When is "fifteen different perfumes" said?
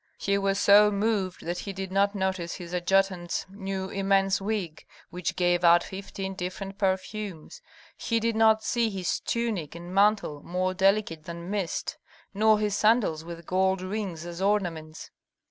5.83-7.61